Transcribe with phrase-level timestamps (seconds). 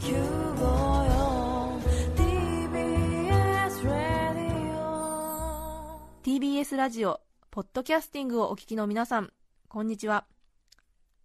[0.00, 0.16] TBS
[3.86, 7.20] ラディオ TBS ラジオ
[7.50, 9.30] ポッドキャスティングをお聞きの皆さん
[9.68, 10.24] こんにちは。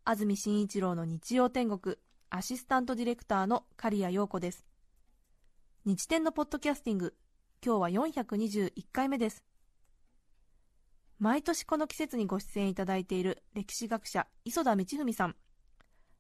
[0.03, 1.96] 安住紳一郎の日曜天国
[2.29, 4.65] アシスタントディレクターの刈谷陽子です。
[5.85, 7.15] 日天のポッドキャスティング
[7.65, 9.46] 今日は421回目です。
[11.17, 15.37] 毎年この季節にご出演いただいている歴史学者磯田道文さん。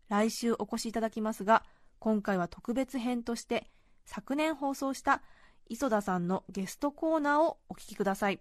[0.07, 1.63] 来週お越しいただきますが
[1.99, 3.67] 今回は特別編として
[4.05, 5.21] 昨年放送した
[5.67, 8.39] 磯田さんのゲストコーナーをお聞きください。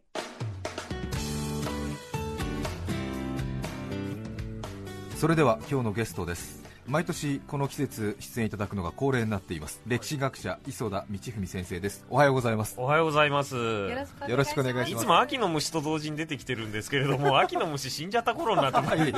[5.16, 6.62] それでは今日のゲストです。
[6.86, 9.80] 毎年この季節出演いただくのが恒例になっています。
[9.86, 12.04] 歴史学者磯田道文先生です。
[12.10, 12.74] おはようございます。
[12.78, 13.56] おはようございます。
[13.56, 13.88] よ
[14.36, 15.02] ろしくお願いします。
[15.02, 18.98] いつも秋の虫と同時に出てきてるんですけれども、秋の虫死んじゃった頃になってます。
[18.98, 19.12] は い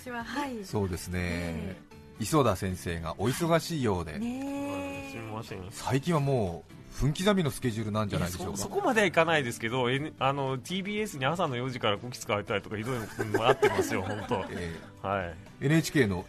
[0.00, 0.64] 私ははい。
[0.64, 1.76] そうですね
[2.18, 5.58] 磯田先生がお忙しいようで、ねすみません。
[5.70, 6.64] 最近はも
[6.98, 14.44] う分刻みのスケジュールなんじゃないでしょうかそ そこまではいかないですけど、N、あの TBS に朝の4時からこき使われたりとかひどいのもあってますよ、 本当。
[14.50, 15.34] えはい。
[15.62, 16.24] ー NHK の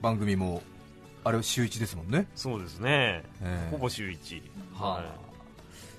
[0.00, 0.62] 番組も
[1.24, 3.22] あれ週一ですもんね、そうですね。
[3.42, 4.42] えーほぼ週一。
[4.74, 5.04] ははい。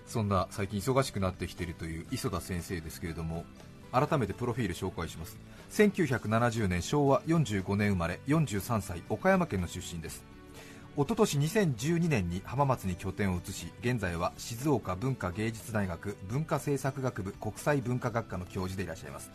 [0.07, 3.45] そんな最近忙しくなってきているという磯田先生ですけれども
[3.91, 5.37] 改めてプロフィール紹介します
[5.71, 10.23] 1970年昭和45年生まれ43歳岡山県の出身です。
[10.97, 19.31] 一昨年2012年に浜松に拠点を移し現在は静岡文化芸術大学文化政策学部国際文化学科の教授でいらっしゃいます。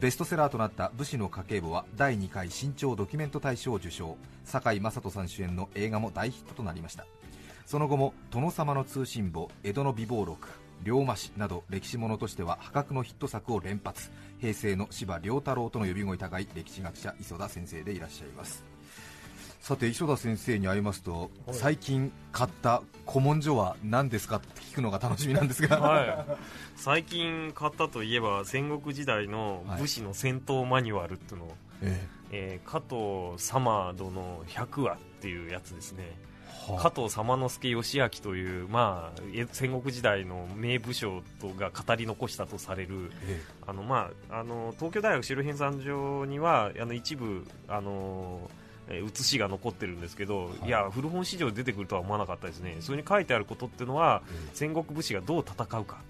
[0.00, 4.16] ベストセラーとなった武士の家計簿は第2回新潮ドキュメント大賞を受賞。
[4.46, 7.04] 堺雅人さん主演の映画も大ヒットとなりました。
[7.66, 10.48] その後も殿様の通信簿江戸の美貌録
[10.82, 14.10] 龍馬史など歴史ものとしては破格のヒット作を連発。
[14.40, 18.64] 平成の司馬遼太郎との呼び声高い歴史学者磯田先生でいらっしゃいます。
[19.60, 26.26] さて磯田先生に会いますと最近買った古文書は何ですかって聞くのが楽しみなんですが、はい、
[26.76, 31.52] 最近買ったといえば戦国時代の武士の戦闘マニュアルっていうのを、
[31.82, 32.60] ええ。
[32.64, 36.04] ー加藤様殿百話っていうやつですね。
[36.04, 36.29] えは
[36.78, 48.50] 加藤様之助義明という、まあ、え戦国時代の名武将とが語り残したとされるえあの、まあ、あの東京大学白編纂所にはあの一部あの
[48.88, 50.66] えー写しが残ってるんですけど、い。
[50.66, 52.76] い、や古本市場で出てくるとは思わなかったですね。
[52.80, 55.96] それに書いてあることっていうのはえ戦国武士がどう戦うか。
[55.96, 56.00] は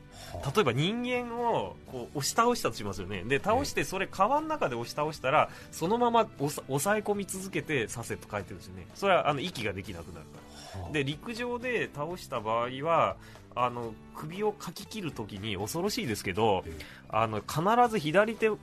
[0.54, 3.24] 例えば人間をこう押し倒したとしますよね。
[3.24, 8.86] で倒してそれ川の中で押し倒したらそのまま押さ抑え込み続けてさせと書いてるんですよね。
[8.94, 10.38] それはあの息ができなくなるか
[10.78, 10.82] ら。
[10.82, 13.16] はで陸上で倒した場合は
[13.56, 16.72] あの首をかき切るときに恐ろしいですけどえ。
[17.08, 18.58] あの必ず左手を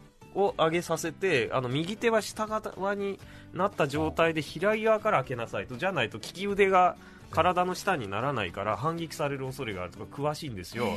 [0.58, 3.20] 上げさせてあの右手は下側に
[3.54, 6.96] なった状態で左側から開けなさいとじゃないと利き腕が
[7.32, 10.88] 体の下にならないから反撃される恐れがあるとか詳しいんですよ。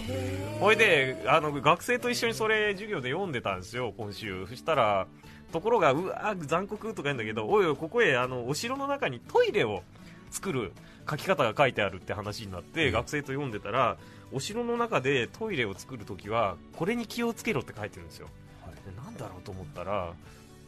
[0.61, 4.47] ほいであの学生と一緒にそれ授業で読んでたんですよ今週。
[4.47, 5.07] そしたら
[5.53, 9.83] ところがうわー残酷とか言うんだけどおいおいここへあのお城の中にトイレを
[10.31, 10.73] 作る
[11.09, 12.93] 書き方が書いてあるって話になって、うん。
[12.93, 13.97] 学生と読んでたら
[14.33, 18.29] お城の中でトイレを作るときはこれに気をつけろって書いてるんですよ、
[18.65, 18.75] はい。
[18.75, 20.13] でなんだろうと思ったら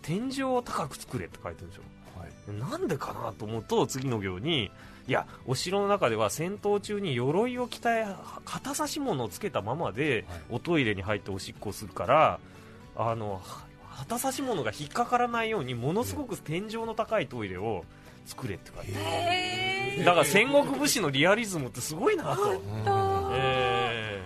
[0.03, 1.85] 天井を高く作れって書いてるんですよ。
[2.19, 2.31] はい。
[2.53, 4.73] でなんでかなと思うと次の行に
[5.09, 7.91] いやお城の中では戦闘中に鎧を着た
[8.45, 10.41] 肩差し物をつけたままではい。
[10.51, 12.39] おトイレに入っておしっこをするから
[12.97, 13.41] あのは
[13.89, 17.85] 旗差し物が引っかからないようにものすごく天井の高いトイレを
[18.25, 20.05] 作れって書いてある。
[20.05, 22.59] だから戦国武士のリアリズムってすごいなと、うん。
[23.35, 24.21] え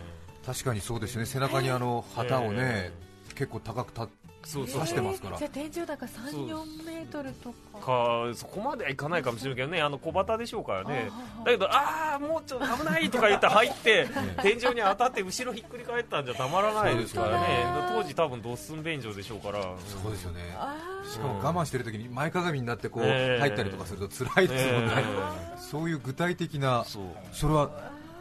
[0.45, 1.27] 確かにそうですね。
[1.27, 2.93] 背中にあの旗をね、え
[3.35, 4.09] 結構高くたー
[4.47, 5.39] そうそう刺してますから。
[5.39, 7.57] じゃあ天井高三そう四メートルとか。
[7.81, 11.11] かそこまではいかないかもしれないけどねあの小旗でしょうからね。
[11.45, 14.09] だけどああもうちょっと危ないとか言って入って
[14.43, 17.67] 天井に当たって後ろひっくり返ったんじゃたまらないですからね。
[17.93, 19.63] 当時多分ドッスン便所でしょうから。
[19.63, 20.41] そうですよね。
[21.11, 23.41] しかも我慢してる時に前かがみになってこうええ。
[23.41, 25.59] 入ったりとかすると辛いですもんね、え。
[25.59, 27.71] そういう具体的なそれは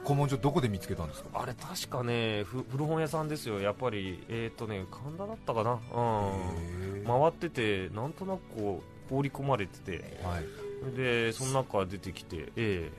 [0.05, 1.41] 古文書どこで見つけたんですか？
[1.41, 3.59] あれ確かねふ古本屋さんですよ。
[3.59, 5.71] やっぱりえっ、とね神田だったかな？
[5.71, 7.01] うん。
[7.01, 9.99] へ回っててなんとなくこう放り込まれてて。
[10.03, 10.39] えは
[10.91, 12.91] い、でその中出てきてえ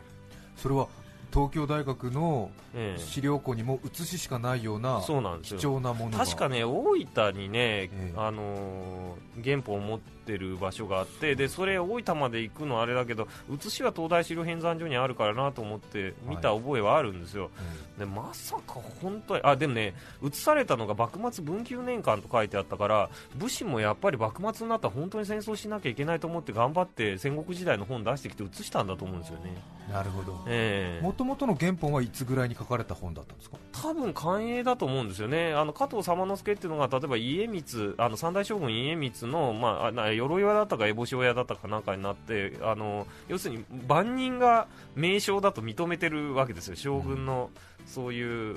[0.57, 0.89] それは
[1.33, 3.01] 東京大学のええ。
[3.01, 5.61] え資料庫にも写ししかないような貴よ。
[5.73, 6.25] 重なものが。
[6.25, 8.13] 確かね大分にね、ええ。
[8.17, 17.51] あのー原本を持っってる場所があってでそれ大分まで行くのはあれだけど写しは東大資料編纂所にあるからなと思って見た覚えはあるんですよ、
[17.97, 29.55] でまさか本当にあでもね写されたのが幕末文久年間と書いてあったから武士もやっぱり幕末になったら本当に戦争しなきゃいけないと思って頑張って戦国時代の本出してきて写したんだと思うんですよね。
[29.93, 30.45] なるほど。
[30.49, 31.05] ええ。
[31.05, 33.57] もともとの原本はいつぐらいに書かれた本だったんですか？
[33.73, 47.51] 多分寛永だと思うんですよね、あの加藤様之助っていうのが例えば家光あの三代将軍家光の、まああ、な鎧屋だったか烏帽子親だったかなんかになってあの要するに万人が名称だと認めてるわけですよ、将軍の
[47.87, 48.57] そういう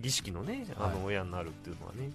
[0.00, 0.98] 儀式のねあはい。
[0.98, 2.10] の親になるっていうのはね。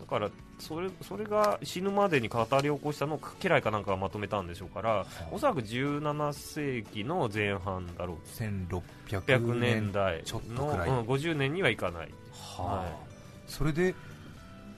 [0.00, 8.16] だからそれそれが死ぬまでに語り起こしたのを家来かなんかがまとめたんでしょうから、おそらく17世紀の前半だろう。
[8.26, 12.62] 1600 600年年代の、うん、50年にはいかない、はあ。
[12.62, 13.08] はい
[13.48, 13.94] それで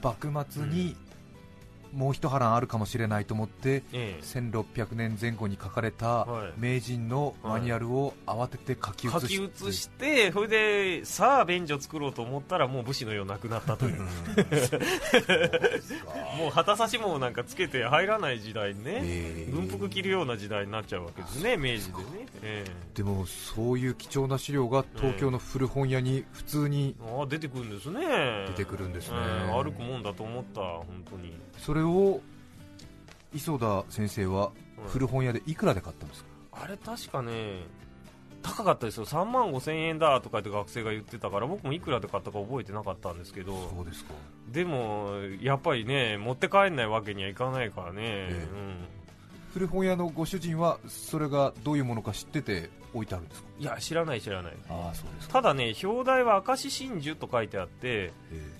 [0.01, 0.95] 幕末に
[1.93, 4.21] もう一波乱あるかもしれないと思って、ええ。
[4.21, 6.53] 1600年前後に書かれたはい。
[6.57, 14.01] 名人のマニュアルを慌てて書き写書しき写してそれでさあ便所作ろうと思ったらもう武士のようなくなったという。
[16.37, 19.51] もう旗差しもなんかつけて入らない時代にね、ええ。
[19.51, 22.65] 軍服着るような時代になっちゃうわけですね明治でね、え
[22.95, 28.01] でもそういう貴重な資料が東京の古本屋に普通にえああ出てくるんですね。
[28.47, 29.17] 出てくるんですね。
[29.19, 31.33] ええ歩くもんだと思った本当に。
[31.57, 32.21] それを
[33.33, 37.63] 磯田先生はうん古本屋でいくらで買ったんですか、あれ確かね
[38.41, 39.05] 高かったですよ。
[39.05, 43.69] 3万5千円だとかって学生が言ってたから僕もいくらで買ったか覚えてなかったんですけど。
[43.75, 44.13] そうですか。
[44.51, 45.11] でも
[45.41, 48.47] やっぱりね持って帰んないわけにはいかないからね、え。
[48.51, 49.00] うん
[49.53, 53.47] 古本屋のご主人はそれがどういうものか知ってて置いてあるんですか？
[53.59, 54.53] いや知らない知らない。
[54.69, 58.11] ああそうですただね表題は明石真珠と書いてあって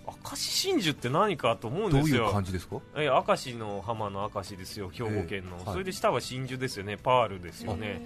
[0.06, 2.78] 明石真珠って何かと思うんどういうですよ感じですか？
[2.96, 5.74] え明石の浜の明石ですよ兵庫県の、ええはい。
[5.74, 6.98] それで下は真珠ですよね。
[6.98, 8.02] パールですよね。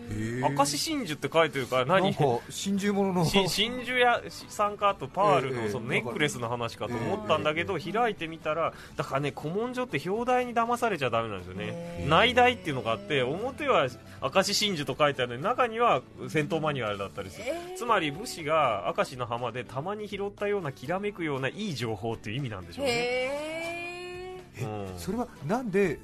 [0.56, 2.14] 明石真珠って書いてるから何？
[2.16, 3.14] か真珠もの。
[3.14, 12.06] の し真珠や参加とパールええのそのネックレスの話かと思ったんだけど開いてみたらだからね古文書って表題に騙されちゃダメなんですよね。
[12.08, 13.88] 内題っていうのがあって表は
[14.22, 17.46] 明石真珠と書いてあるのに中には戦闘マニュアルだったりする。
[17.76, 24.88] つまり武士が明石の浜でたまに拾ったようなきらめくようないい情報っていう意味なんでしょうね、へうん。
[24.98, 26.00] それはなんで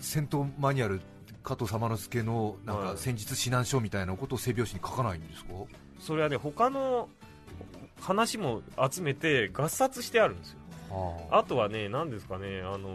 [0.00, 1.00] 戦闘マニュアル
[1.42, 2.98] 加藤様之助のなんかはい。
[2.98, 5.50] 戦術指南書みたいなことを背表紙に書かないんですか、
[5.98, 7.08] それはね他の
[8.00, 10.58] 話も集めて合冊してあるんですよ。
[11.30, 12.88] あとはね、なんですかね、あの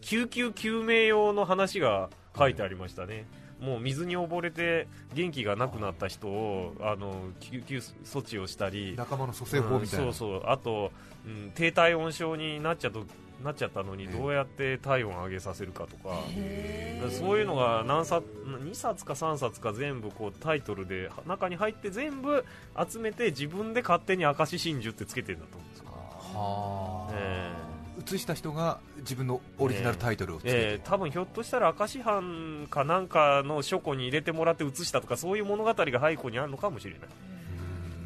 [0.00, 2.08] 救急救命用の話が
[2.38, 3.26] 書いてありましたね、
[3.60, 10.92] もう水に溺れて元気がなくなった人をあの救急措置をしたり、仲間の蘇生法みたいな、うんそうそう、あと、
[11.26, 13.04] うん、低体温症になっちゃと
[13.42, 16.20] なっちゃったのに、ええどうやって体温を上げさせるかとか。
[16.36, 22.44] えそういうのが何冊2冊か3冊か全部こうタイトルで中に入って全部
[22.90, 25.84] 集めて自分で勝手に明石真珠ってつけてるんだと思うんですよ。
[25.90, 27.67] はあえ
[28.08, 37.08] 写した人が自分のオリジナルタイトルをつけて、えー多分ひょっとしたら明石藩かなんかの書庫に入れてもらって写したとかそういう物語が背後にあるのかもしれない、うん。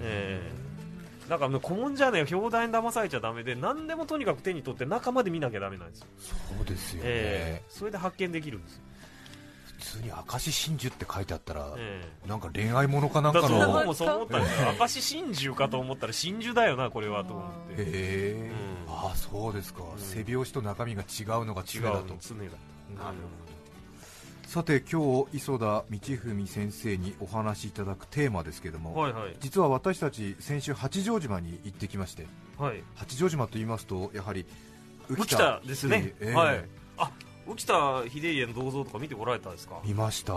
[0.00, 1.30] えー。
[1.30, 6.06] だから古文じゃね表題に騙されちゃダメで何でもとにかく手に取って中まで見なきゃダメなんですよ、
[6.56, 7.72] そうですよね、えー。
[7.72, 8.82] それで発見できるんですよ、
[9.78, 14.74] 普通に明石真珠って書いてあったら、えなんか恋愛ものかなんーだかのそう思ったんですよ。
[14.78, 17.82] 明石真珠かと思ったら真珠だよなこれはと思って。
[17.82, 19.84] へえ、うんああそうですか、ん。
[19.96, 22.14] 背表紙と中身が違うのが違う常だと。
[22.20, 22.42] 常だ
[23.02, 23.16] なる
[24.46, 29.36] さて今日磯田道文先生にお話しいただくテーマですけども、はいはい。
[29.40, 32.26] 実は私たち先週八丈島に行ってきまして
[32.58, 32.82] はい。
[32.94, 34.44] 八丈島と言いますとやはり
[35.08, 36.34] 浮田ですね、ええ。
[36.34, 36.64] はい。
[36.98, 37.10] あ
[37.46, 39.80] 浮田秀家の銅像とか見てこられたんですか？
[39.84, 40.34] 見ました。
[40.34, 40.36] あ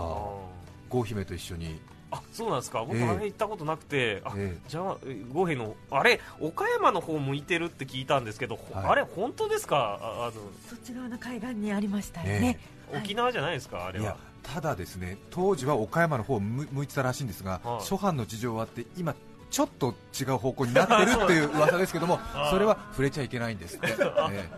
[0.88, 1.78] 郷姫と一緒に、
[2.10, 2.84] あそうなんですか。
[2.84, 3.00] 僕え。
[3.00, 8.88] えあれ行ったことなくて、あえじゃあえ五平のあれ岡山の方向いてるって聞いたんですけど、ほはい。
[8.90, 9.98] あれ本当ですか？
[10.00, 10.32] ああ
[10.68, 12.40] そっち側の海岸にありましたよえ。
[12.40, 12.58] ね
[12.92, 14.04] の沖縄じゃないですかあれは。
[14.04, 17.84] いやただですね当時は岡山の方を向向いてたらしいんですが、はい。
[17.84, 19.14] 諸般の事情はあって今
[19.50, 24.48] ちょっと違う方向になってるっていう噂ですけども あそれは触れちゃいけないんですって、 ええ。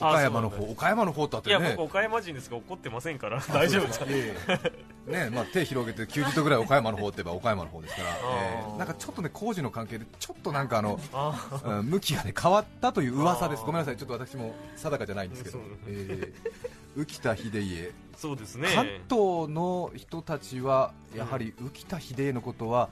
[0.00, 1.58] あ岡山の方岡山の方とあってね。
[1.58, 3.40] いや僕岡山人ですが怒ってませんから。
[3.52, 4.72] 大丈夫ですいえいえ
[5.06, 13.62] ねまあ、手広げて90度ぐらい岡山の方って言えば岡山の方ですから、ええなんかちょっとね工事の関係でちょっとなんかあの、あうん向きがね変わったという噂です。
[13.62, 13.96] ごめんなさい。
[13.96, 15.60] ちょっと私も定かじゃないんですけど。
[15.86, 17.90] ええ浮田秀家。
[18.16, 18.68] そうですね。
[18.74, 22.88] 関東の人たちはやはり浮田秀家のことは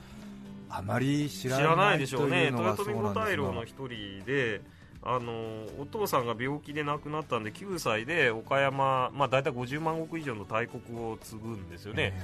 [0.69, 3.25] あまり知知ららなないでしょうねいうのが豊臣五そうなんですが。
[3.33, 4.61] 大老の一人で
[5.07, 5.33] あの
[5.79, 12.15] お父さんが病気で亡くなったんで9歳で岡山、まあ、大体50万石以上の大国を継ぐんですよね、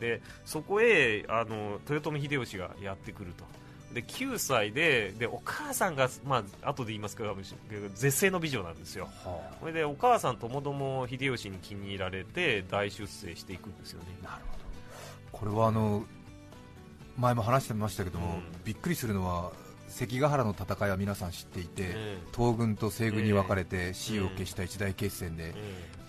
[0.00, 3.44] でそこへあの豊臣秀吉がやってくると。
[3.94, 7.34] で9歳ででお母さんが、まあ後で言いますけど
[7.94, 9.08] 絶世の美女なんですよ。
[9.24, 14.08] はそれでお母さんともども秀吉に気に入られて大出世していくんですよね。
[14.24, 14.58] あなるほ
[15.38, 15.38] ど。
[15.38, 16.04] これはあの
[17.16, 18.42] 前も話してましたけども、うん。
[18.64, 19.52] びっくりするのは
[19.88, 25.54] 関ヶ原の戦いは皆さん知っていて、え東軍と西軍に分かれて死を消した一大決戦で、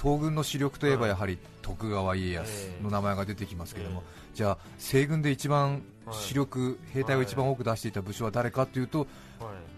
[0.01, 4.03] 東軍の主力といえばやはり徳川家康の名前が出てきますけども、
[4.33, 9.07] じゃあ西軍で一番主力、兵隊を一番多く出していた武将は誰かというと、はい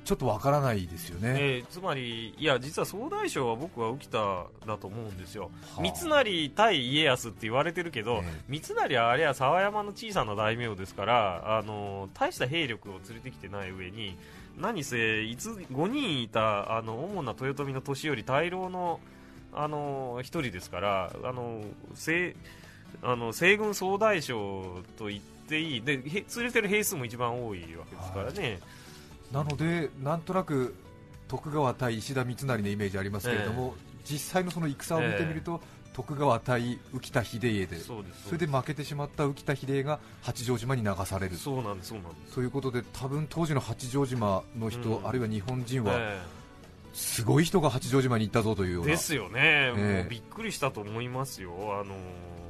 [0.10, 5.82] ちょっとわからないですよね、えーつまり、いや実は総大将は僕は浮田だと思うんですよ、はあ。
[5.84, 8.42] 三成対家康って言われてるけど、ええ。
[8.48, 14.18] 三成はあれは沢山の小さな大名ですから、あの大した兵力を連れてきてない上に、
[14.60, 19.00] 何せいつ5人いたあの主な豊臣の年寄り大老の
[19.54, 21.62] あの1人ですから、あの
[21.94, 22.36] 西
[23.04, 25.82] あの西軍総大将と言っていい。
[25.84, 28.60] で、へ連れてる兵数も一番多いわけですからね。
[29.32, 30.76] なので、なんとなく
[31.28, 35.62] 徳川対石田三成のイメージありますけれども、実際のその戦を見てみると、
[35.94, 41.36] 徳川対浮田秀家で、それで負けてしまった浮田秀家が八丈島に流される。
[41.36, 42.36] そうなんですそうなんです。
[42.36, 45.08] ということで、多分当時の八丈島の人、うん。
[45.08, 46.20] あるいは日本人は、え
[46.94, 50.02] すごい人が八丈島に行ったぞというような、えですよね、ええ。
[50.02, 52.49] もうびっくりしたと思いますよ、あのー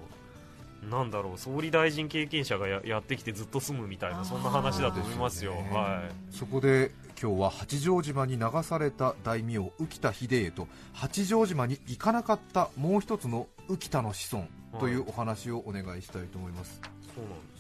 [0.90, 5.70] なんだろう総理大臣経験者がややってきてずっと住むみたいな、そんな話だと思いますよ、ね。
[5.72, 14.48] はそこで今日は八丈島に流された大名浮田秀家と八丈島に行かなかったもう一つの浮田の子孫
[14.80, 17.60] というお話をお願いしたいと思います、い、そうなんです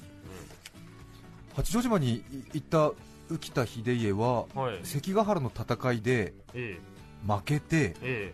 [1.55, 2.23] 八丈島に
[2.53, 2.91] 行った
[3.29, 6.79] 浮田秀家ははい、関ヶ原の戦いでえ
[7.27, 8.33] 負けてええ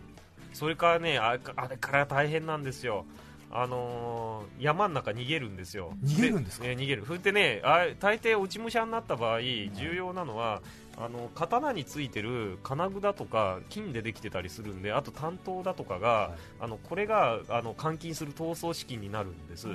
[0.52, 3.04] それからねあ、あれから大変なんですよ。
[3.50, 5.92] あのー山の中逃げるんですよ。
[6.02, 6.66] 逃げるんですか？
[6.66, 7.04] ね、逃げる。
[7.06, 10.62] それでねあ大抵落ち武者になった場合重要なのは
[10.96, 16.32] あの刀についてる金具だとか金でできてたりするんであと担当だとかが、はい。
[16.60, 19.68] あのこれがあの換金する逃走資金になるんです、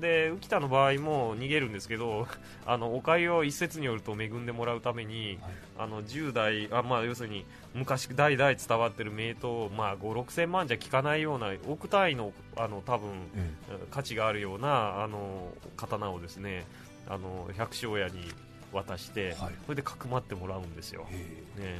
[0.00, 2.26] で浮田の場合も逃げるんですけど
[2.66, 5.52] あのお粥を一説によると恵んでもらうために、はい。
[5.78, 7.44] あの10代あ、まあ、要するに
[7.74, 13.50] 昔代々伝わってる名刀、まあ、5 6千万じゃ効かないような億単位のあの多分え。
[13.90, 16.64] 価値があるようなあの刀をですね
[17.08, 18.30] あの百姓屋に
[18.72, 19.52] 渡して、はい。
[19.64, 21.60] それでかくまってもらうんですよ、ええ。
[21.60, 21.76] ね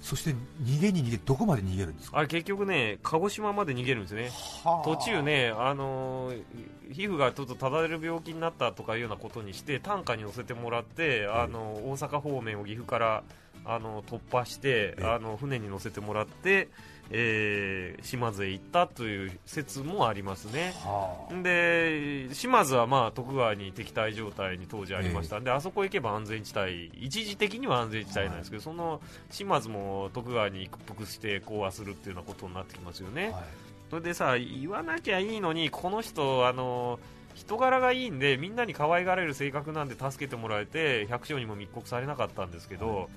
[0.00, 0.34] そして
[0.64, 2.18] 逃げに逃げどこまで逃げるんですか？
[2.18, 4.30] あれ結局ね鹿児島まで逃げるんですね。
[4.64, 4.84] はあ。
[4.84, 6.42] 途中ね、あのー
[6.92, 13.22] 皮膚がちょっとただれる病気になったとかいうようなことにして担架に乗せてもらって、あの大阪方面を岐阜から
[13.64, 15.04] あの突破して、ええ。
[15.04, 16.68] あの船に乗せてもらって、
[17.12, 20.74] えー島津へ行ったという説もありますね。
[20.84, 21.42] はあ。
[21.42, 29.00] で島津はまあ徳川に敵対状態に当時ありましたんで、あそこ行けば安全地帯一時的には安全地帯なんですけど、その
[29.30, 33.30] 島津も徳川に一服して講和するっていうようなことになってきますよね。
[33.30, 33.42] はい。
[33.90, 36.98] それでさ言わなきゃいいのにこの人あの
[37.34, 43.08] 人柄がいいんでみんなに可愛がれる性格なんで助けてもらえて百姓にも密告されなかったんですけど、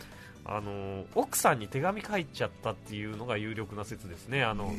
[0.48, 4.44] あの奥さんに手紙書いちゃったっていうのが有力な説ですね。
[4.44, 4.72] あの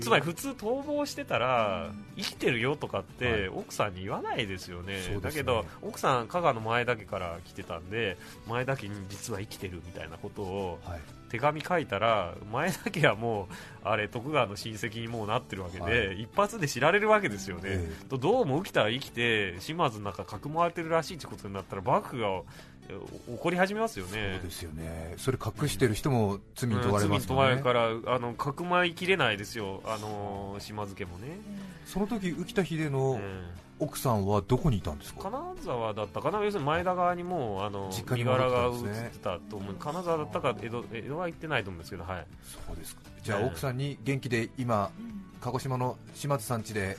[0.00, 3.48] つまり普通逃亡してたら生きてるよとかって、はい。
[3.48, 4.84] 奥さんに言わないですよね。
[4.84, 5.20] そうですね。
[5.20, 11.00] だけど奥さん香川の前田家から来てたんで前田家に実は生きてるみたいなことをはい。
[11.34, 22.42] 手紙書いたら前田家はもうあれ徳川の親戚にもうなってるわけで、は一発で知られるわけですよね、えとどうも浮田は生きて島津の中かくまわれてるらしいってことになったら幕府がえ
[23.28, 25.14] 怒り始めますよそうねですよね。
[25.16, 29.82] それ隠してる人も罪に問われますうんもんね罪に問われるからあのかくまいきれないですよ。
[29.84, 31.38] あの島津家もね、
[31.86, 33.20] その時浮田秀うのん。
[33.80, 35.22] 奥さんはどこにいたんですか？
[35.22, 36.44] 金沢だったかな？
[36.44, 42.26] 要するに前田側にもうあの実家身柄が移ってたと思う金沢だったか江戸江戸は行ってないと思うんですけどはい。
[42.44, 43.02] そうですか。
[43.24, 44.92] じゃあええ奥さんに元気で今
[45.40, 46.96] 鹿児島の島津さん家で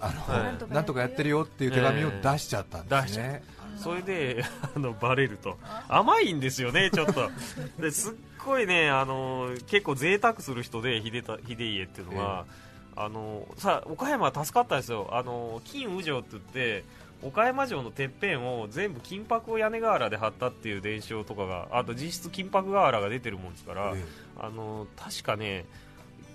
[0.00, 1.42] あの、はいなんとかやってるよ。
[1.42, 3.42] っていう手紙を出しちゃったんですね、
[3.76, 5.58] それで あのバレると。
[5.88, 7.30] 甘いんですよね ちょっと。
[7.78, 8.14] ですっ
[8.44, 12.46] ごいねあの結構贅沢する人で秀田秀家っていうのは、
[12.94, 15.08] あのさ岡山は助かったんですよ。
[15.12, 16.84] あの金宇城って言って
[17.22, 24.04] 岡山城のてっぺんを全部金箔を屋根瓦で貼ったっていう伝承とかがあと実質金箔瓦が出てるもんですから、え。
[24.38, 25.64] あの確かね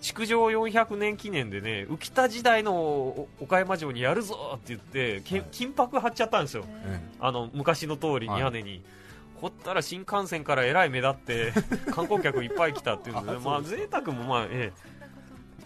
[0.02, 5.48] 築城400年記念でね浮田時代のお岡山城にやるぞって言って、けはい。
[5.52, 6.66] 金箔貼っちゃったんですよ。
[6.68, 8.82] ええあの昔の通りに屋根に、
[9.42, 11.54] 掘ったら新幹線からえらい目立って
[11.92, 15.01] 観光客いっぱい来たっていうのでまあ贅沢もまあええ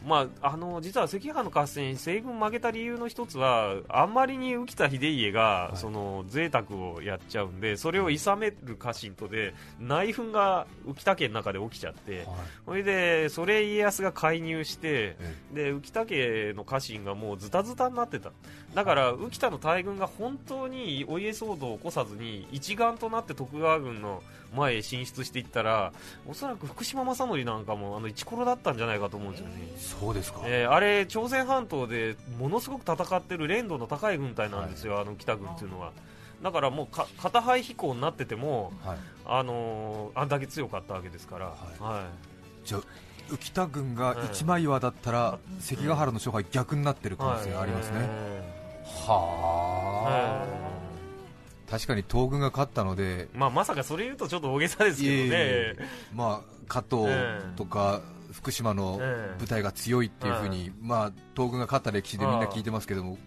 [0.06, 5.78] まあ、あの実は赤飯の合戦に西軍負けた理由の一つはあんまりに浮田秀家が、い。
[5.78, 12.26] その贅沢をやっちゃうんでそれを諌める家臣とで内紛が浮田家の中で起きちゃってはい。
[12.66, 18.32] それでそれ家康が介入してえで浮田家の家臣がもうズタズタになってた。
[18.76, 24.22] だから浮田の大軍が本当にお家騒動を起こさずに一丸となって徳川軍の
[24.56, 25.92] 前へ進出していったら
[26.28, 29.54] おそらく福島正則なんかもあの一コロだったんじゃないかと思うんですよね。
[30.00, 35.92] そうですか、えーあれ、朝鮮半島でものすごく戦ってる連度の高い軍隊なんですよ、あの北軍っていうのは。
[36.44, 41.82] だからもうか片肺飛行になってても、はい、あのーあんだけ強かったわけですから、はい。
[41.82, 42.04] は
[42.64, 42.82] じゃあ
[43.30, 48.08] 浮田軍が一枚岩だったら、関ヶ原の勝敗逆になってるい可能性ありますね、はい。
[49.08, 50.46] は
[51.68, 55.76] あ、確かに東軍が勝ったので、まあ、まさかそれ言うとちょっと大げさですけどね、
[56.14, 57.08] まあ、加藤
[57.56, 58.02] とか
[58.36, 59.40] 福島のええ。
[59.40, 63.18] 部隊が強いっていうふうに、まあ、東軍が勝った歴史でみんな聞いてますけども、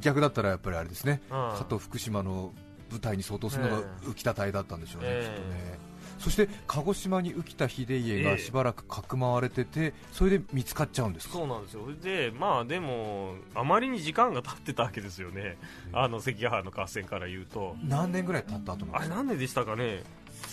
[0.00, 1.30] 逆だったらやっぱりあれですね、うん。
[1.30, 2.52] 加藤福島の
[2.90, 5.38] 部隊に相当するのがえ浮田隊だったんでしょうね、ええ。
[5.38, 5.86] きっとね。
[6.18, 8.38] そして鹿児島に浮田秀家がええ。
[8.38, 15.58] しばらくかくまわれてて、それで見つかっちゃうんですか、そうなんですよ、でまあ、でも、あまりに時間が経ってたわけですよね、
[15.92, 19.16] あの関ヶ原の合戦から言うと、何年ぐらい経った後なんあれ、ですか？
[19.16, 20.02] 何年でしたかね、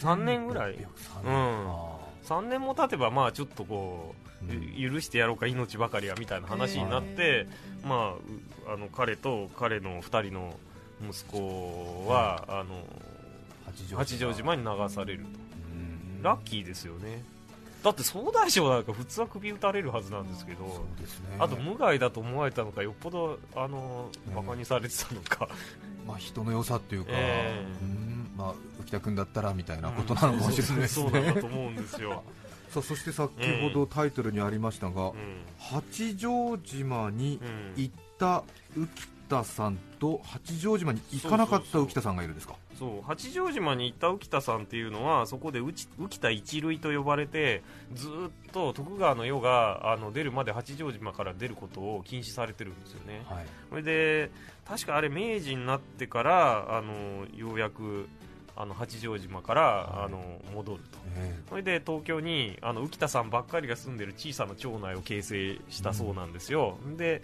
[0.02, 0.74] 3年ぐらい。
[0.76, 0.88] 3年。
[1.26, 1.70] うん。
[1.70, 4.16] あ3年も経てばまあちょっとこ
[4.48, 4.94] う、うん。
[4.94, 7.48] 許してやろうか命ばかりはみたいな話になって、
[7.86, 8.18] まあう
[8.74, 10.56] あの彼と彼の2人の
[11.10, 13.14] 息子は、あのー
[13.96, 15.30] 八丈島に流されると。
[15.74, 16.22] うん。
[16.22, 17.24] ラッキーですよね。
[17.84, 20.72] だって総大将なんか普通は首打たれるはずなんですけどね。
[21.40, 24.36] あと無害だと思われたのかよっぽどあのうん。
[24.36, 25.50] バカにされてたのか、
[26.08, 27.66] まあ、人の良さっていうか、ええ。
[27.82, 28.32] うん。
[28.38, 28.54] まあ、
[28.84, 32.24] 浮田君だったらみたいなことなのかもしれないですそうなんだねと思うんですよ、
[32.70, 35.14] さあそして先ほどタイトルにありましたが、うん。
[35.58, 37.46] 八丈島にう
[37.80, 37.82] ん。
[37.82, 38.44] 行った
[38.78, 38.88] 浮
[39.30, 42.56] 田さんと八丈島に行かなかった浮田さんがいるんですか？
[42.78, 47.62] そう八丈島に行った浮田さんっていうのはそこで浮田一類と呼ばれて
[47.94, 53.24] ずーっと徳川の世があの出るまで八丈島から出ることを禁止されてるんですよね。
[53.30, 53.46] はい。
[53.70, 54.32] それで
[54.66, 58.08] 確かあれ明治になってからあのようやく
[58.56, 60.06] あの八丈島から、はい。
[60.06, 60.20] あの
[60.54, 61.00] 戻ると。
[61.16, 67.22] えそれで東京にあの浮田さんばっかりが住んでる小さな町内を形成したそうなんですよ、で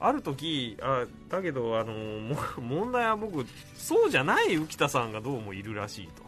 [0.00, 6.22] ある時あだけどあのも 問題は僕そうじゃない浮田さんがどうもいるらしいと、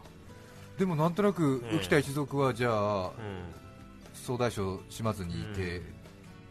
[0.76, 1.78] えでもなんとなくええ。
[1.78, 3.12] 浮田一族はじゃあう
[4.14, 5.84] 総大将島津にいて、うん。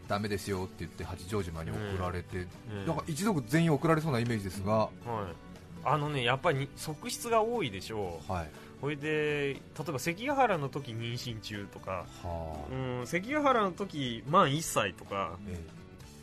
[0.08, 2.40] ダメですよって言って八丈島に送られて、ん。
[2.40, 2.86] うん。
[2.86, 5.49] なんか一族全員送られそうなイメージですが、はい、
[5.84, 8.32] あのねやっぱり側室が多いでしょう。
[8.32, 8.50] はい。
[8.80, 15.32] それで例えば関ヶ原の時妊娠中とか、はうん、関ヶ原の時満1歳とか。
[15.34, 15.58] あえ。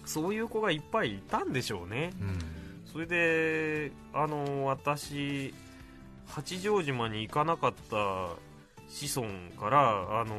[0.05, 2.13] そういう子がいっぱいいたんでしょうね。
[2.19, 2.39] えうん。
[2.91, 5.53] それであの私
[6.25, 7.95] 八丈島に行かなかった
[8.89, 9.27] 子孫
[9.59, 10.35] からあの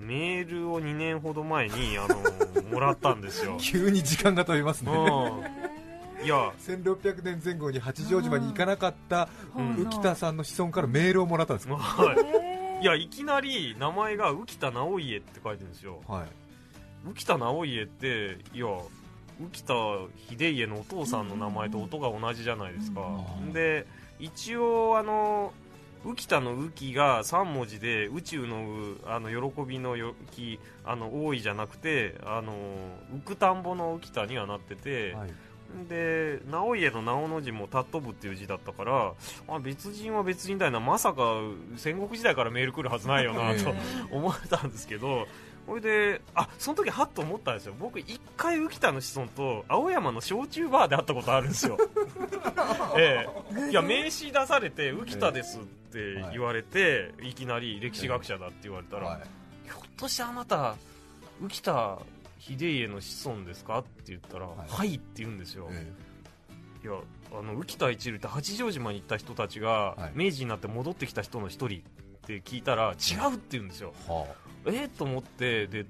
[0.00, 4.92] メールを2年ほど前にあのもらったんですよ、 急に時間が飛びますね。
[4.92, 5.55] うん、
[6.26, 6.52] いや。
[6.58, 9.74] 1600年前後に八丈島に行かなかったうん。
[9.76, 12.14] 浮田さんの子孫からメールをもらったんですか、は
[12.80, 12.82] い。
[12.82, 16.02] いやいきなり名前が浮田直家って書いてるんですよ。
[16.06, 16.26] はい、
[17.08, 18.66] 浮田直家っていや
[19.40, 23.00] 浮田秀家のお父さんの名前と音が同じじゃないですか、
[23.40, 23.52] うん。
[23.52, 23.86] で
[24.18, 25.52] 一応あの
[26.04, 32.52] 浮田の浮きが3文字で宇宙のうあの喜びのよきあの多いじゃなくてあの
[33.14, 35.30] 浮く田んぼの浮田にはなってて、はい
[35.88, 39.12] で直家の直の字も尊ぶっていう字だったから
[39.48, 40.80] あ別人は別人だよな。
[40.80, 41.40] まさか
[41.76, 43.74] 戦国時代からメール来るはずないよなとえ
[44.10, 45.26] 思ってたんですけど
[45.66, 47.74] それであその時はっと思ったんですよ。
[47.78, 51.76] 僕一回浮田の子孫と青山の焼酎バーで会ったことあるんですよ。
[52.96, 53.26] え
[53.68, 53.70] え。
[53.70, 59.20] いや名刺出されて浮田ですって言われて、い、きなり歴史学者だって言われたら、はい。
[59.64, 60.76] ひょっとしてあなた
[61.42, 61.98] 浮田
[62.54, 63.78] 秀家の子孫ですか？
[63.78, 65.92] って言ったら、ははいい、って言うんですよ、え
[66.84, 66.92] いや
[67.32, 70.12] あの浮田一流って八丈島に行った人たちが、はい。
[70.14, 71.80] 明治になって戻ってきた人の一人っ
[72.26, 74.26] て聞いたら違うって言うんですよ、えは
[74.66, 74.70] え？
[74.84, 75.86] ー、と思ってで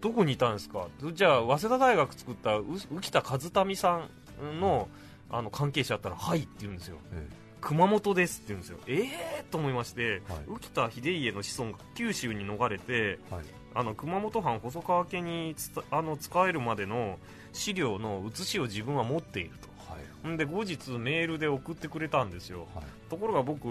[0.00, 3.12] どこにいたんですかじゃあ早稲田大学作ったう浮
[3.48, 4.00] 田和民さ
[4.42, 4.88] んの
[5.30, 6.98] あの関係者だったらはいって言うんですよ。
[7.12, 7.28] あえ
[7.60, 9.02] 熊本ですって言うんですよえ？
[9.38, 15.54] えー、と思いまして、はい浮田秀家の子孫が九州に逃れてえはいあの熊本藩細川家に
[15.90, 17.18] あの使えるまでの
[17.52, 19.68] 資料の写しを自分は持っていると。
[19.92, 20.28] はい。
[20.28, 22.66] んで後日メールで送ってくれたんですよ。
[22.74, 22.84] はい。
[23.10, 23.68] ところが僕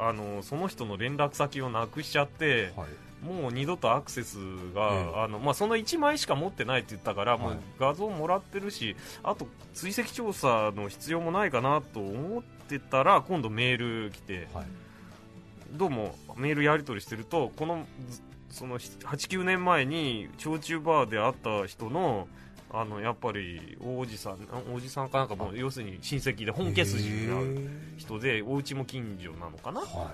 [0.00, 2.88] あのその人の連絡先をなくしちゃってはい。
[3.24, 4.36] もう二度とアクセス
[4.74, 5.22] が、ええ。
[5.22, 7.58] あのまあ、その1枚しか持ってないって言ったから、もうはい。
[7.78, 14.66] 画像もらってるしあと追跡調査の必要もないかなと思ってたら今度メール来てはい。
[15.72, 18.20] どうもメールやり取りしてるとこのず
[18.52, 22.28] その89年前に焼酎バーで会った人の
[22.72, 27.54] あのやっぱり王子さんあ王子さんかなんかもう要するに親戚で本家筋になる
[27.96, 29.80] へ人でお家も近所なのかな？
[29.82, 30.10] ーは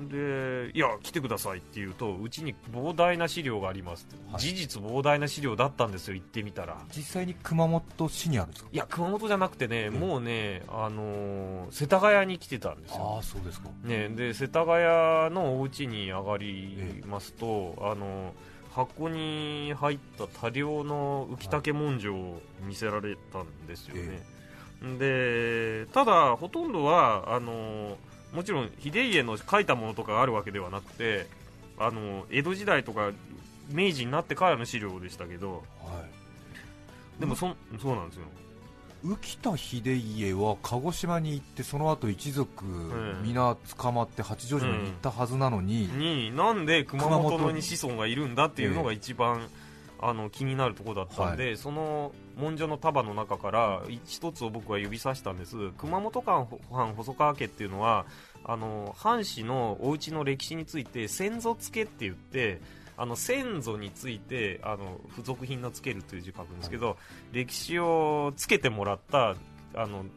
[0.00, 4.40] でいや来てくださいって言うとうちに膨大な資料がありますって、はい。
[4.40, 6.74] 事実膨大な資料だったんですよ行ってみたら。
[6.74, 8.70] い実際に熊本市にあるんですか？
[8.72, 13.16] いや熊本じゃなくてね、んもうね、あのー世田谷に来てたんですあよ。
[13.20, 13.68] あそうですか。
[13.82, 18.32] ね、で世田谷のお家に上がりますと、あの
[18.74, 24.22] 箱に入った多量の浮竹文書を見せられたんですよね、
[24.98, 27.96] でただ、ほとんどはあの
[28.32, 31.26] もちろん秀家の書いたものとかがあるわけではなくて
[31.78, 33.12] あの江戸時代とか
[33.70, 35.62] 明治になってからの資料でしたけど。
[35.80, 36.00] は
[37.18, 37.20] い。
[37.20, 38.24] でもそ,、そうなんですよ
[39.04, 49.46] 浮田秀家は鹿児島に行ってその後一族ん皆捕まって八丈島に行ったはずなのに、になんで熊熊本本に子孫がいるんだっていうのが一番、
[50.00, 55.70] あの気になるところだったんで、その文書の束の中から一つを僕は指さしたんです。
[55.76, 58.06] 熊本藩藩細川家っていうのは
[58.44, 62.60] あの藩士のお家の歴史について先祖付けって言って
[62.96, 66.96] あの先祖についてあの付属品のつけるという字書くんですけど、
[67.32, 69.36] 歴史をつけてもらった
[69.74, 70.08] あのも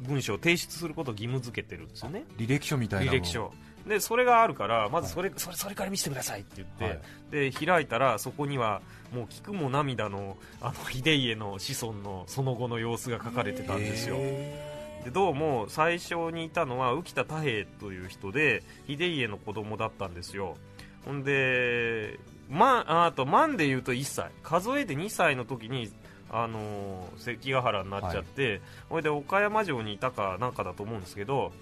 [0.00, 2.24] 文章を提出することを義務付けてるんですよね。
[2.36, 3.18] 履歴書みたいなの。
[3.18, 3.52] 履歴書。
[3.86, 7.00] でそれがあるからまずそれ,、それそれから見せてくださいって言って、はい。
[7.30, 8.80] で開いたらそこには
[9.12, 14.16] もう聞くも涙のあの秀家の子孫のその後の様子が書かれてたんですよ。
[14.16, 20.56] でどうも最初にいたのは浮田太平という人で秀家の子供だったんですよ
[21.04, 24.30] ほんでまああと万で言うと1歳。
[24.42, 25.90] 数えで2歳の時に
[26.30, 31.52] あのー関ヶ原になっちゃって、ほいで岡山城にいたかなんかだと思うんですけど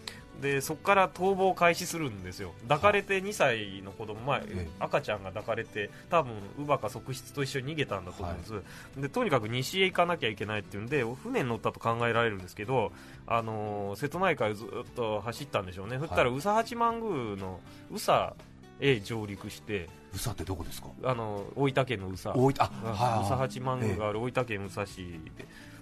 [0.41, 2.55] でそこから逃亡を開始するんですよ。
[2.63, 4.69] 抱かれて2歳の子供、まあええ。
[4.79, 8.63] 赤ちゃんが抱かれて多分乳母か側室と一緒に逃げたんだと思うんです、
[8.97, 12.93] でとにかく西へ行かなきゃいけないっていうんで船に乗ったと考えられるんですけど、
[13.27, 18.33] あのー瀬戸内海をずっと走ったんでしょうね、そしたら宇佐八幡宮の宇佐
[18.81, 19.89] へ上陸して。
[20.13, 20.89] 宇佐ってどこですか？
[21.05, 25.21] あの大分県の宇佐大分はい佐八幡宮がある大分県宇佐市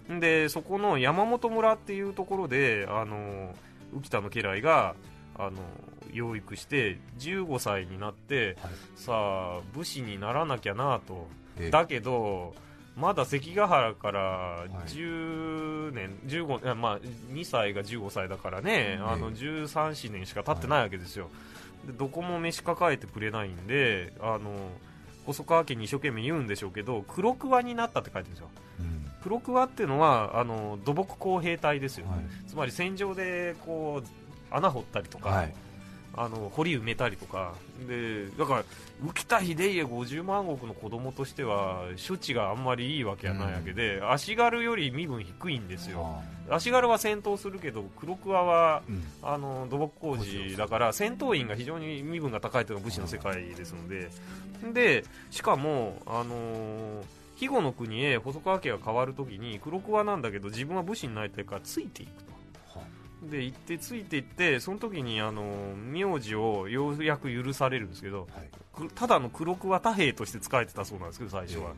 [0.08, 3.54] で,、でそこの山本村っていうところであの
[3.96, 4.94] 浮田の家来が
[5.38, 5.52] あの
[6.12, 8.72] 養育して15歳になって、はい。
[8.96, 11.26] さあ武士にならなきゃなと。
[11.58, 11.70] ええ。
[11.70, 12.54] だけど
[12.96, 14.70] まだ関ヶ原からい。
[14.90, 21.30] 10年、15いやまあ、2歳が15歳だからね、あのえ13、4年しか経ってないわけですよ、
[21.86, 24.54] でどこも飯抱えてくれないんであの
[25.26, 28.48] 細川家に一生懸命言うんでしょうけど黒桑になったって書いてるんですよ。
[28.80, 29.10] うん。
[29.22, 32.48] 黒桑っていうのはあの土木工兵隊ですよ、はい。
[32.48, 35.54] つまり戦場でこう穴掘ったりとか、はい
[36.20, 37.54] あの堀埋めたりとか。
[37.86, 38.64] でだから
[39.04, 46.20] 浮田秀家50万石の子供としては処置があんまりいいわけはないわけで、足軽より身分低いんですよ。
[46.48, 49.02] あ足軽は戦闘するけど黒桑はーうん。
[49.22, 54.10] あの土木工事だから戦闘員が非常に身分が高いというのが武士の世界ですので。
[54.72, 57.02] でしかも、あのー
[57.38, 62.10] 肥後の国へ細川家が変わるときに黒桑なんだけど自分は武士になりたいからついていく
[63.22, 68.48] で行ってついていってその時にあの名字をようやく許されるんですけどはい。
[68.74, 71.72] くただの黒桑太兵として使えてたそうなんですけど最初は、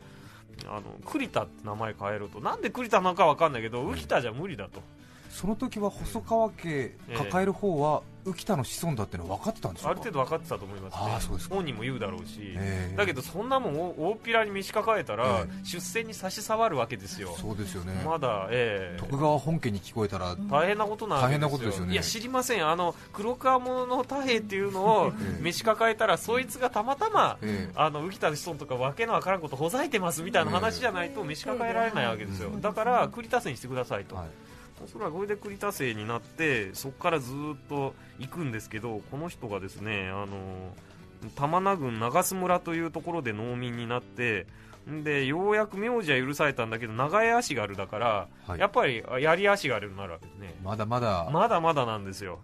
[0.67, 2.39] あの栗田って名前変えろと。
[2.39, 4.81] なんで栗田なのか分かんないけど浮田じゃ無理だと。
[5.29, 9.89] その時は細川家抱える方は浮田の子孫だってのは分かってたんですか？
[9.91, 10.99] ある程度分かってたと思いますね。
[11.01, 11.55] あーそうですか。
[11.55, 12.95] 本人も言うだろうし、ええ。
[12.97, 17.35] だけどそんなもん大大っぴらに飯抱えたら、え出世に差し障るわけですよ。
[17.39, 18.01] そうですよね。
[18.05, 18.99] まだええ。
[18.99, 21.27] 徳川本家に聞こえたら大変なことなんですよ。
[21.29, 21.93] 大変なことですよね。
[21.93, 22.67] いや知りません。
[22.67, 25.41] あの黒川者の太兵っていうのをええ。
[25.41, 27.73] 飯抱えたらそいつがたまたまええ。
[27.75, 32.49] あの浮田の子孫とかわけのわからんことほざいてますみたいな話じゃないと飯抱えられないわけですよ。
[32.53, 34.27] ええだから栗田生にしてくださいと、はい
[34.83, 37.35] おそらくこれで栗田生になってそこからずっ
[37.69, 40.27] と行くんですけどこの人がですねあの
[41.35, 44.47] 玉名郡長洲村というところで農民になって
[44.89, 48.59] んでようやく名字は許されたんだけど長屋足軽だから、はい。
[48.59, 50.55] やっぱりあ槍足軽になるわけですね。
[50.63, 51.29] まだまだ。
[51.31, 52.39] まだまだなんですよ。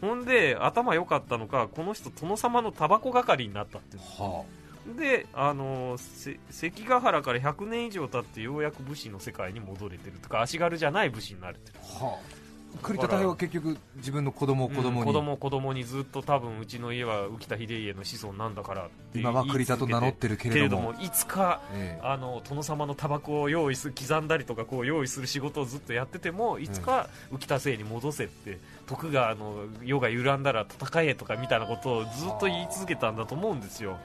[0.00, 4.02] ほんで頭良かったのかこの人殿様のタバコ係になったっていう。
[4.02, 4.44] は
[4.86, 11.78] であのせ関ヶ原から100年以上経ってようやく武士の世界に戻れてるとか足軽じゃない武士になれてる。
[11.80, 12.42] はあ。
[12.80, 20.94] 栗田太平は結局自分の子供を子供に、うん子供子供にずっと多分うちの家は浮田秀家の子孫なんだからって今は栗田と名乗ってるけれども。
[21.00, 22.00] いつかええ。
[22.02, 33.98] あの殿様のタバコを用意する刻んだりとかこう用意する仕事をずっとやっててもいつか浮田姓に戻せって徳川の世が揺らんだら戦えとかみたいなことをずっと言い続けたんだと思うんですよ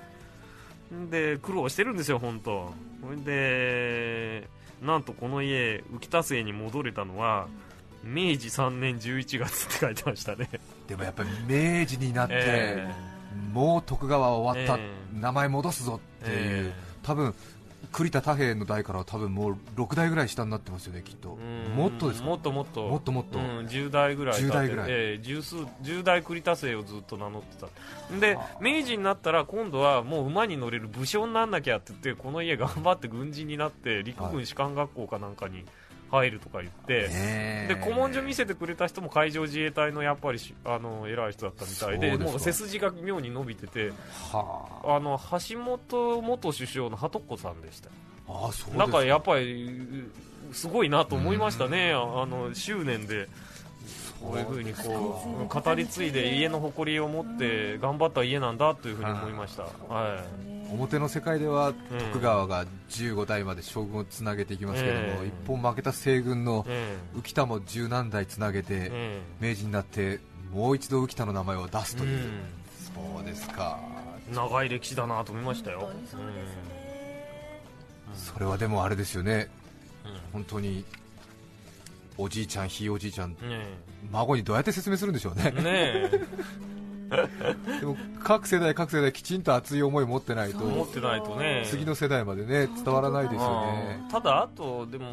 [1.09, 2.73] で苦労してるんですよ本当。
[3.01, 4.47] ほいで
[4.81, 7.47] なんとこの家浮田姓に戻れたのは
[8.03, 10.49] 明治3年11月って書いてましたね。
[10.87, 12.93] でもやっぱり明治になって、え
[13.53, 16.73] もう徳川は終わった、え名前戻すぞっていう、え。
[17.03, 17.33] 多分
[17.91, 21.37] 栗田太平の代からは多分もう6代ぐらい下になってますよねきっと。
[21.41, 21.75] うん。
[21.75, 22.27] もっとですか？
[22.27, 22.87] もっともっと。
[22.87, 23.39] もっともっと。
[23.39, 24.51] うん、10代ぐらい経って。
[24.51, 24.91] 10代ぐらい。
[24.91, 27.67] ええ十数10代栗田姓をずっと名乗ってた。
[28.19, 28.57] ではあ。
[28.61, 35.65] 明治になったら今度はもう馬に乗れる武将になんなきゃって言ってこの家頑張って軍人になって陸軍士官学校かなんかに
[36.09, 37.09] 入るとか言って、
[37.67, 43.91] で古文書見せてくれた人も海上自衛隊のやっぱりしあの偉い人だったみたいでもう背筋が妙に伸びてて
[44.31, 44.95] はあ。
[44.95, 47.89] あの橋本元首相の鳩子さんでした。
[48.29, 50.09] ああそうですなんかやっぱり
[50.51, 53.27] すごいなと思いましたね、あの執念で。
[54.19, 60.23] こういうふうにこう語り継いで家の誇りを持って頑張った家なんだというふうに思いました、は
[60.71, 61.75] 表の世界ではうん。
[62.13, 66.65] 徳川が15代まで将軍をつなげていきますけども、ええ一方負けた西軍の
[67.15, 70.19] 浮田も十何代つなげて、ええ明治になって
[70.53, 72.21] もう一度浮田の名前を出すえという、う
[72.95, 73.79] そうですか。
[74.31, 75.81] ん長い歴史だなと思いましたよ。
[75.81, 76.21] そうですね。
[78.13, 79.49] それはでもあれですよね。
[80.05, 80.11] うん。
[80.11, 80.83] うん本当に
[82.17, 83.37] おじいちゃんひいおじいちゃんね
[84.11, 85.53] 孫にどうやって説明するんでしょうね。
[85.55, 86.21] えねえ
[87.79, 91.63] でも各世代各世代きちんと熱い思いを持ってないと思ってないとね。
[91.65, 94.07] 次の世代までね伝わらないですよね。
[94.11, 95.05] ただ、あとでも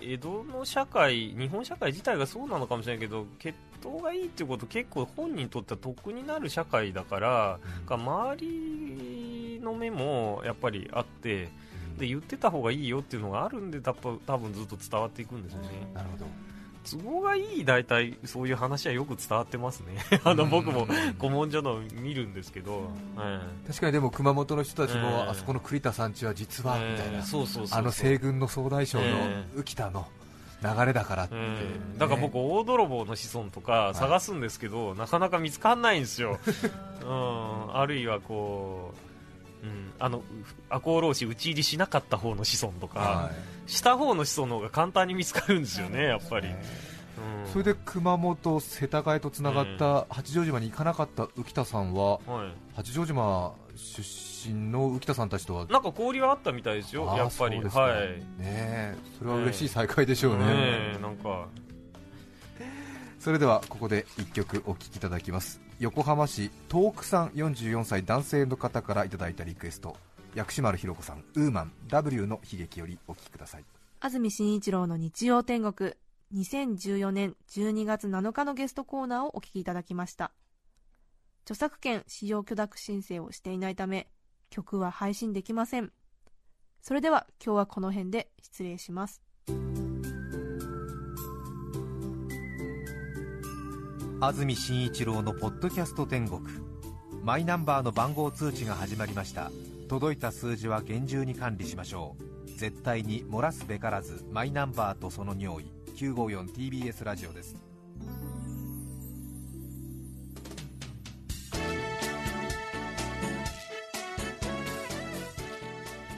[0.00, 11.48] 江戸の社会、日本社会自体がそうなのかもしれないけど血統がいいっていうこと結構本人にとっては得になる社会だから、が周りの目もやっぱりあって
[11.98, 14.20] で言ってた方がいいよっていうのがあるんで多分
[14.52, 15.68] ずっと伝わっていくんですよね。
[15.94, 16.26] なるほど
[16.90, 19.98] 都合がいい大体そういう話はよく伝わってますね。
[20.24, 20.86] あの僕も
[21.18, 25.30] 古文書の見るんですけど、え確かにでも熊本の人たちも、ええ。
[25.30, 27.78] あそこの栗田さんちは実は、みたいえなそうそうそうそう。
[27.78, 30.06] あの西軍の総大将のえ浮田の
[30.62, 36.38] 流れだからって、うんだから僕、ね大泥棒の子孫とか探すんですけど、なかなか見つかんないんですよ、
[37.02, 38.94] うん、あるいはこ
[39.62, 40.22] う、うん、あの
[40.68, 46.48] 赤穂浪士討ち入りしなかった方の子孫とか、はいした方の子孫の方が簡単に見つかるんですよね、やっぱり。
[46.48, 46.54] うん。
[47.52, 57.56] それで熊本、世田谷とつながった八丈島に行かなかった浮田さんは、はい、八丈島出身の浮田さんたちとはなんか交流はあったみたいですよ、やっぱり。
[57.56, 57.80] そうですか。
[57.82, 57.98] はい。
[57.98, 60.52] ねえそれは嬉しい再会でしょうね、ね
[60.96, 61.46] えなんか。
[63.18, 65.60] それではここで1曲お聴きいただきます。
[65.78, 69.96] 横浜市東区さん44歳男性の方からいただいたリクエスト
[70.34, 73.64] 薬師丸ひろ子さんウーマン W の悲劇よりお聴きください。
[74.00, 75.92] 安住紳一郎の日曜天国
[76.34, 80.32] 2014年12月7日のゲストコーナーをお聞きいただきました。
[81.44, 84.08] 著作権使用許諾申請をしていないため
[84.48, 85.92] 曲は配信できません。
[86.80, 89.22] それでは今日はこの辺で失礼します。
[94.20, 96.72] 安住紳一郎のポッドキャスト天国。
[97.22, 99.52] マイナンバーの番号通知が始まりました
[99.92, 102.50] 届いた数字は厳重に管理しましょう。
[102.58, 105.70] 絶対に漏らすべからずマイナンバーとその尿意。
[105.96, 107.54] 954TBS ラジオです。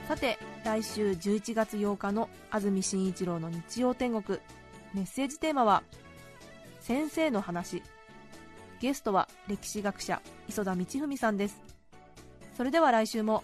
[0.07, 4.39] さて来週11月8日の安住紳一郎の日曜天国。
[4.93, 5.83] メッセージテーマは
[6.79, 7.83] 「先生の話」
[8.79, 11.61] ゲストは歴史学者磯田道文さんです。
[12.55, 13.43] それでは来週も